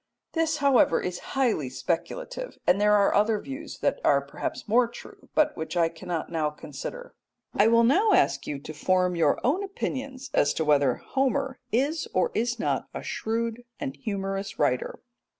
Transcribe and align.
This, 0.33 0.57
however, 0.57 0.99
is 0.99 1.19
highly 1.37 1.69
speculative, 1.69 2.57
and 2.65 2.81
there 2.81 2.95
are 2.95 3.13
other 3.13 3.39
views 3.39 3.77
that 3.81 3.99
are 4.03 4.19
perhaps 4.19 4.67
more 4.67 4.87
true, 4.87 5.29
but 5.35 5.55
which 5.55 5.77
I 5.77 5.89
cannot 5.89 6.31
now 6.31 6.49
consider. 6.49 7.13
I 7.53 7.67
will 7.67 7.83
now 7.83 8.11
ask 8.13 8.47
you 8.47 8.57
to 8.61 8.73
form 8.73 9.15
your 9.15 9.39
own 9.45 9.63
opinions 9.63 10.31
as 10.33 10.55
to 10.55 10.65
whether 10.65 10.95
Homer 10.95 11.59
is 11.71 12.07
or 12.15 12.31
is 12.33 12.57
not 12.59 12.87
a 12.95 13.03
shrewd 13.03 13.63
and 13.79 13.95
humorous 13.95 14.57
writer. 14.57 15.01